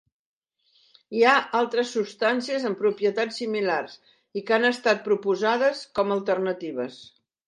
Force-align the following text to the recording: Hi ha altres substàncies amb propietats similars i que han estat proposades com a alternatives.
Hi 1.17 1.19
ha 1.25 1.33
altres 1.57 1.91
substàncies 1.97 2.65
amb 2.69 2.79
propietats 2.85 3.37
similars 3.41 3.97
i 4.41 4.43
que 4.47 4.55
han 4.57 4.65
estat 4.71 5.05
proposades 5.09 5.83
com 6.01 6.15
a 6.15 6.19
alternatives. 6.21 6.99